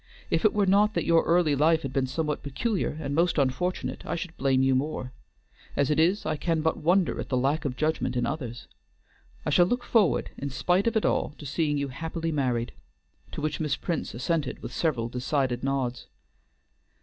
[0.31, 4.03] If it were not that your early life had been somewhat peculiar and most unfortunate,
[4.03, 5.11] I should blame you more;
[5.75, 8.65] as it is, I can but wonder at the lack of judgment in others.
[9.45, 12.71] I shall look forward in spite of it all to seeing you happily married."
[13.33, 16.07] To which Miss Prince assented with several decided nods.